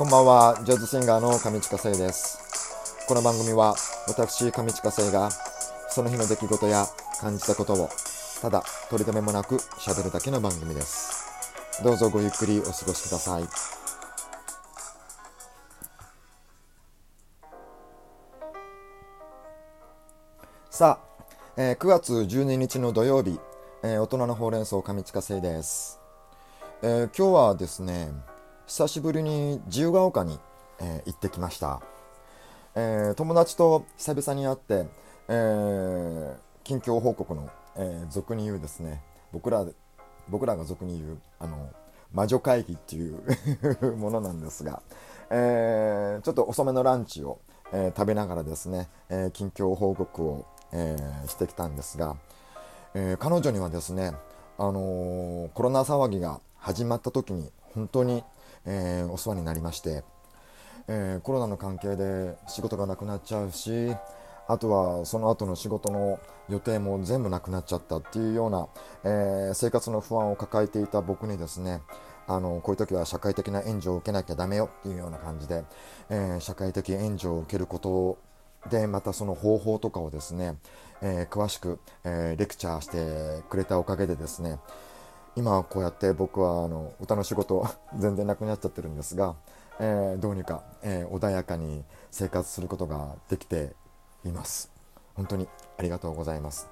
[0.00, 2.38] こんばんは、ジャズシンガーの上近聖です。
[3.06, 3.74] この番組は、
[4.08, 5.28] 私、上近聖が、
[5.90, 6.86] その日の出来事や
[7.20, 7.90] 感じたことを、
[8.40, 11.84] ただ、取り留めもなく喋るだけの番組です。
[11.84, 13.44] どうぞごゆっくりお過ごしください。
[20.70, 21.24] さあ、
[21.58, 23.38] えー9月12日の土曜日、
[23.82, 26.00] えー大人のほうれん草上近聖です。
[26.80, 28.29] えー今日はですね
[28.70, 30.38] 久しぶりに自由が丘に、
[30.78, 31.82] えー行ってきました、
[32.76, 34.86] えー友達と久々に会って、
[35.26, 39.66] えー近況報告の、えー俗に言うですね僕ら
[40.28, 41.68] 僕らが俗に言うあの
[42.12, 43.20] 魔女会議っていう
[43.98, 44.82] ものなんですが、
[45.30, 47.40] えーちょっと遅めのランチを、
[47.72, 52.14] えー食べながらですね、えー近況報告を、えーしてきたんですが、
[52.94, 54.12] えー彼女にはですね、
[54.58, 58.22] あのーコロナ騒ぎが始まった時に本当に、
[58.66, 60.04] えーお世話になりまして、
[60.88, 63.94] えーコロナの関係で仕事がなくなっちゃうし
[64.48, 68.68] あとはその後の仕事の予定も全部なくなっちゃったっていうような、
[69.04, 71.80] えー生活の不安を抱えていた僕にですね
[72.26, 75.64] あのこういう時は社会的な援助を受けなきゃダメよっていうような感じで、
[76.10, 78.18] えー社会的援助を受けること
[78.70, 80.56] でまたその方法とかをですね、
[81.02, 84.58] えー詳しく、えレクチャーしてくれたおかげでですね
[85.36, 87.66] 今こうやって僕はあの歌の仕事
[87.98, 89.36] 全然なくなっちゃってるんですが、
[89.78, 93.74] えーどうにか、えー穏やかに生活することができて
[94.24, 94.70] います。
[95.14, 96.68] 本当にありがとうございます、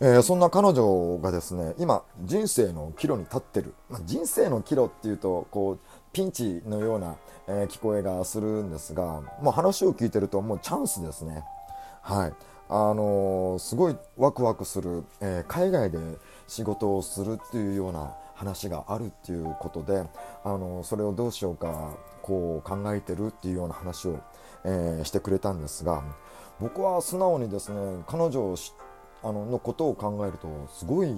[0.00, 5.78] えーそんな彼女がですね今人生の岐路に立ってる、まあ、人生の岐路っていうとこう
[6.12, 7.16] ピンチのような、
[7.46, 11.44] え聞こえがするんですが、まあ、話を聞いてるともうチャンスですね。
[12.02, 12.32] はい。
[12.72, 15.98] あのすごいワクワクする、えー海外で
[16.46, 20.04] 仕事をするっていうような話があるっていうことで、
[20.44, 24.20] あのそれをどうしようかこう考えてるっていうような話を、
[24.64, 26.02] えーしてくれたんですが
[26.60, 28.72] 僕は素直にですね彼女をし
[29.22, 31.12] あののことを考えるとすごいい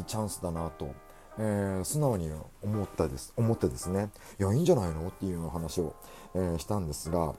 [0.00, 0.88] いチャンスだなと、
[1.38, 2.30] えー素直に
[2.62, 4.10] 思ったです思ってですね
[4.40, 5.08] いやいいんじゃないの？
[5.08, 5.94] っていうような話を、
[6.34, 7.34] えーしたんですが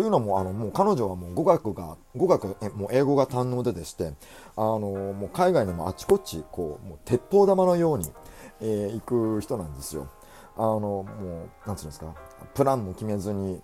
[0.00, 4.14] というのもあのもう彼女はもう語学が語学えもう英語が堪能ででして
[4.56, 8.10] あのもう海外のもあちこちこうもう鉄砲玉のように、
[8.62, 10.08] えー行く人なんですよ。
[10.56, 11.04] あのも
[11.66, 12.14] うなんつうんですか
[12.54, 13.60] プランも決めずに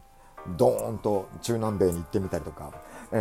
[0.59, 2.71] ドーンと中南米に行ってみたりとか、
[3.13, 3.17] え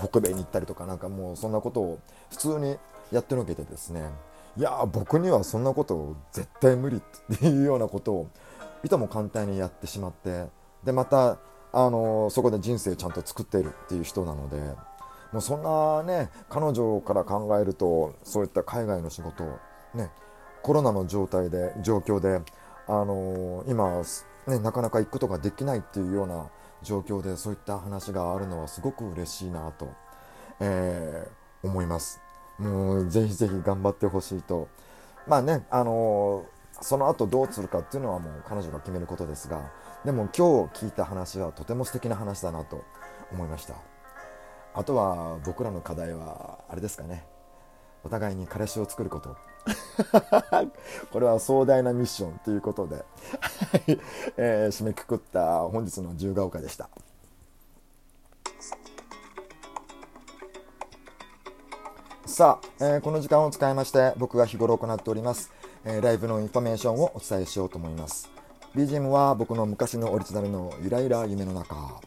[0.00, 1.98] ー北米に行ったりとかなんかもうそんなことを
[2.30, 2.78] 普通に
[3.10, 4.08] やってのけてですね
[4.56, 8.28] いや僕にはそんなこと絶対無理っていうようなことを
[8.84, 10.46] いとも簡単にやってしまって
[10.84, 11.38] でまた
[11.72, 14.56] あのそこで人生ちゃんと作っているっていう人なので
[15.32, 19.58] もうそんなね彼女から考えるとそういった海外の仕事を
[19.94, 20.10] ね
[20.62, 22.40] コロナの状態で状況で
[22.86, 24.02] あの今、
[24.46, 26.50] ね、なかなか行くことができないっていうような
[26.82, 29.88] 状況でそういった話があるのはすごく嬉しいなと、
[30.60, 32.20] えー思います。
[32.58, 34.68] もうぜひぜひ頑張ってほしいと。
[35.26, 36.44] まあねあの
[36.82, 39.70] その後どうするかっていうのはもう彼女が決めることですが
[40.04, 42.84] でも今日聞いた話はとても素敵な話だなと
[43.32, 43.74] 思いました。
[44.74, 47.24] あとは僕らの課題はあれですかね。
[48.04, 49.36] お互いに彼氏を作ること。
[51.12, 53.02] これは壮大なミッションということで、は
[53.86, 54.00] い
[54.36, 56.88] えー締めくくった本日の自由が丘でした。
[62.26, 65.52] さあ、えーこの時間を使いまして僕が日頃行っております、
[65.84, 68.30] えーライブのインフォメーションをお伝えしようと思います。
[68.74, 72.00] BGM は僕の昔のオリジナルのゆらゆら夢の中。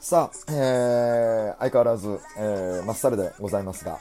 [0.00, 3.98] さあ、えー相変わらず、えー、まっさるでございますが、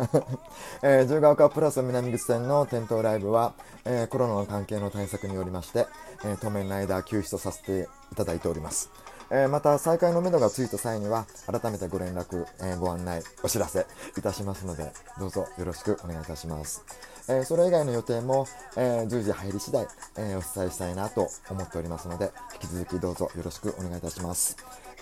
[0.82, 3.52] えー、自由が丘プラス南口線の店頭ライブは、
[3.84, 5.86] えーコロナの関係の対策によりまして、
[6.24, 8.90] えー当面の間休止とさせていただいております。
[9.30, 16.84] えーまた再開のめどがついた際には改めてご連絡、えーご案内お知らせいたしますのでどうぞよろしくお願いいたします、
[17.28, 18.46] えーそれ以外の予定も、
[18.76, 19.86] えー随時入り次第、
[20.16, 24.56] えお伝えしたいなと思っておりますので引き続きどうぞよろしくお願いいたします。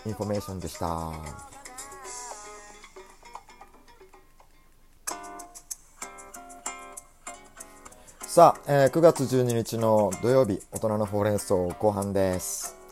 [0.07, 1.13] インフォメーションでした。
[8.27, 12.84] さあ、えー9月12日の土曜日大人のほうれん草後半です。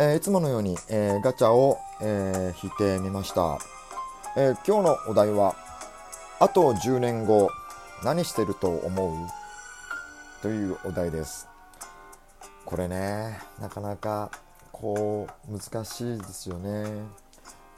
[0.00, 3.58] えーいつものように、えーガチャを、えー引いてみました、
[4.36, 5.56] え今日のお題は
[6.38, 7.50] 「あと10年後
[8.04, 9.16] 何してると思う?」
[10.40, 11.48] というお題です。
[12.64, 14.30] これねなかなか
[14.70, 17.02] こう難しいですよね。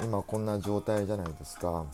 [0.03, 1.85] 今こんな状態じゃないですか。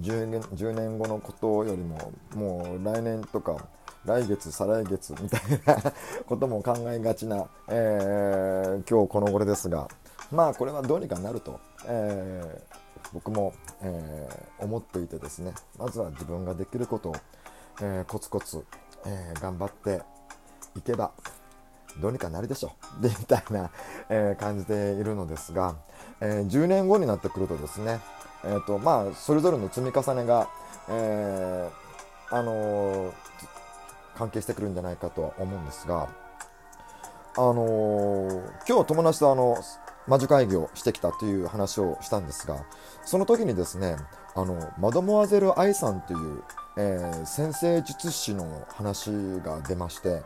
[0.00, 3.56] 10年 ,10 年後のことよりももう来年とか
[4.04, 5.92] 来月再来月みたいな
[6.26, 9.88] ことも考えがちな、えー、今日この頃ですが
[10.32, 17.16] まあこれはどうにかなると、えー、僕も、えー、思っていてですねまずは自分ができることを、
[17.80, 18.64] えコツコツ、
[19.06, 20.02] え頑張って
[20.76, 21.12] いけば
[22.00, 23.70] どうにかなるでしょでみたいな、
[24.08, 25.76] え感じでいるのですが、
[26.20, 28.00] え10年後になってくるとですね、
[28.44, 30.48] えーとまあ、それぞれの積み重ねが、
[30.88, 31.68] え
[32.30, 33.12] あの
[34.16, 36.08] 関係してくるんじゃないかとは思うんですが、
[37.36, 39.56] あのー、今日友達とあの
[40.06, 42.64] 魔女会議をしてきたという話をしたんですが
[43.04, 43.96] その時にですね
[44.34, 46.42] あのマドモアゼル・アイさんという、
[46.76, 49.10] えー、先生術師の話
[49.44, 50.22] が出まして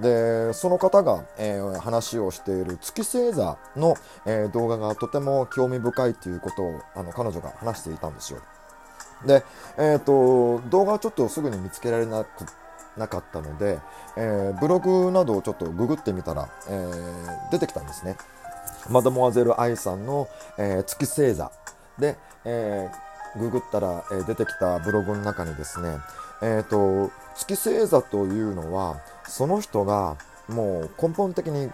[0.00, 3.96] でその方が、えー、話をしている月星座の、
[4.26, 8.40] えー、動画がとても興味深いということをあの彼女が話していたんですよ。
[9.26, 9.44] で、
[9.76, 12.44] えーと、動画はちょっとすぐに見つけられなく
[12.98, 13.78] なかったので、
[14.16, 16.86] えブログなどをちょっとググってみたら、え
[17.50, 18.16] 出てきたんですね
[18.90, 21.50] マドモアゼル・アイさんの、えー、月星座
[21.98, 25.98] で、えー、ググったら、えー、出てきたブログの中にですね、
[26.42, 30.16] えーと、月星座というのはその人が
[30.48, 31.70] もう根本的に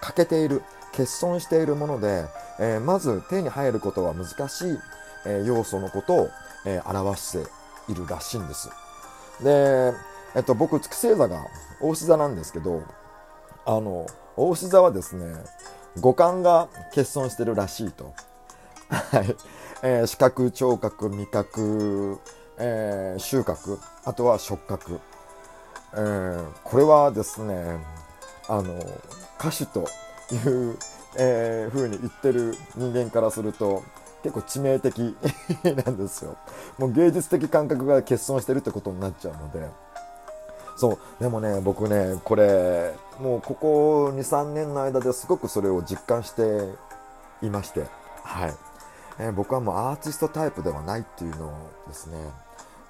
[0.00, 0.62] 欠けている
[0.92, 2.24] 欠損しているもので、
[2.58, 4.78] えー、まず手に入ることは難しい、
[5.26, 6.30] えー、要素のことを、
[6.64, 8.70] えー、表しているらしいんです。
[9.42, 9.92] で、
[10.36, 11.46] えっと、僕月星座が
[11.80, 12.82] 大志座なんですけど
[13.64, 14.06] あの
[14.36, 15.34] 大志座はですね
[16.00, 18.12] 五感が欠損してるらしいと。
[18.88, 19.36] はい。
[19.82, 22.18] えー、視覚、聴覚、味覚、
[22.58, 25.00] えー、収穫、あとは触覚。
[25.94, 27.78] えー、これはですね、
[28.48, 28.74] あの、
[29.38, 29.88] 歌手と
[30.32, 30.78] いう、
[31.18, 33.82] えー、風に言ってる人間からすると、
[34.22, 35.16] 結構致命的
[35.84, 36.36] なんですよ。
[36.78, 39.85] もう芸術的感覚が欠損してるってことになっちゃうので。
[40.76, 40.98] そう。
[41.22, 46.42] でもね僕ねこれもうここ23年の間ですごくそれを実感して
[47.42, 47.84] いまして。
[48.22, 48.54] はい、
[49.20, 51.52] えー、僕はもうアーティストタイプではないっていうのを
[51.88, 52.16] ですね。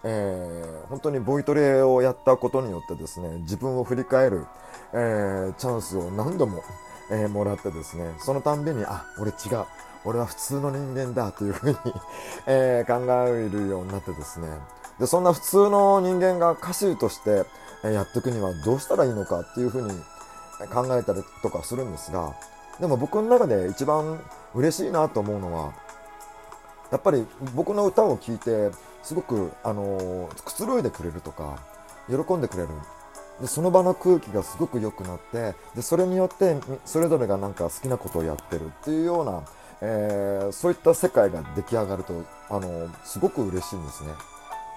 [0.05, 4.47] えー、本当にボイトレをやったことによってですね自分を振り返る、
[4.93, 6.62] えー、チャンスを何度も、
[7.11, 9.65] えー、もらってですねそのたんびにあ俺違う。
[10.06, 11.77] 俺は普通の人間だというふうに
[12.47, 14.49] え考えるようになってですね。
[15.00, 17.44] でそんな普通の人間が歌手として
[17.82, 19.90] やっていくにはどうしたらいいのかっていうふうに
[20.73, 22.34] 考えたりとかするんですが
[22.81, 24.20] でも僕の中で一番
[24.55, 25.73] 嬉しいなと思うのは
[26.90, 28.70] やっぱり僕の歌を聴いて
[29.02, 31.58] すごくあのくつろいでくれるとか
[32.08, 32.69] 喜んでくれる。
[33.40, 36.56] でその場の空気がすごく良くなってでそれによって
[36.87, 39.43] それぞれがなんか好きなことをやってるっていうような、
[39.82, 44.11] えー、そういった世界が出来上がるとあのすごく嬉しいんですね。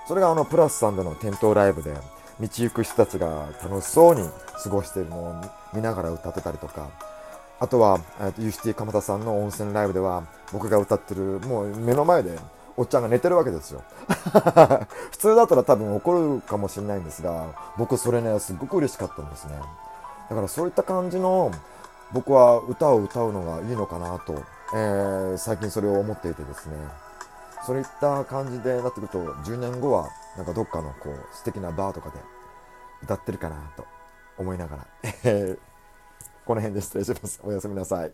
[0.10, 1.95] それがあのプラスさんでの店頭ライブで
[2.40, 4.28] 道行く人たちが楽しそうに
[4.64, 5.42] 過ごしているのを
[5.74, 6.90] 見ながら歌ってたりとか。
[7.62, 8.00] あとは、
[8.38, 12.40] ユーシティ蒲田さんの温泉ライブでは僕が歌ってるもう目の前で
[12.78, 13.84] おっちゃんが寝てるわけですよ。
[15.12, 17.48] 普通だったら多分怒るかもしれないんですが
[17.78, 19.60] 僕それねすごく嬉しかったんですね。
[20.30, 21.52] だからそういった感じの
[22.14, 24.42] 僕は歌を歌うのがいいのかなと、
[24.74, 26.78] えー、最近それを思っていてですね。
[27.69, 32.16] そういった感じでなってくると10年後はなんかどっかのこう素敵なバーとかで
[33.04, 33.85] 歌ってるかなと
[34.40, 34.88] 思いながら。
[36.45, 37.40] この辺で失礼します。
[37.44, 38.11] おやすみなさい。